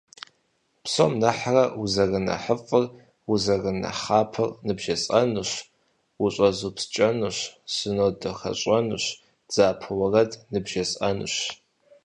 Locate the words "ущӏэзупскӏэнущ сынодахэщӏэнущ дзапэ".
6.23-9.89